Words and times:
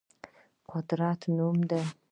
قدرت 0.71 1.21
نوم 1.37 1.57
دی. 1.69 1.81